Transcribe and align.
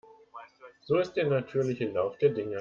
So 0.81 0.97
ist 0.97 1.13
der 1.13 1.27
natürliche 1.27 1.87
Lauf 1.89 2.17
der 2.17 2.29
Dinge. 2.31 2.49